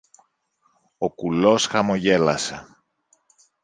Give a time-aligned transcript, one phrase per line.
[0.97, 2.65] Ο κουλός χαμογέλασε.